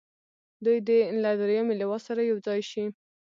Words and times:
دوی 0.65 0.77
دې 0.87 0.99
له 1.23 1.31
دریمې 1.41 1.75
لواء 1.81 2.01
سره 2.07 2.21
یو 2.29 2.37
ځای 2.47 2.59
شي. 2.69 2.85